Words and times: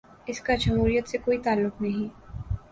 اس 0.27 0.39
کا 0.41 0.55
جمہوریت 0.55 1.07
سے 1.09 1.17
کوئی 1.17 1.37
تعلق 1.37 1.81
نہیں۔ 1.81 2.09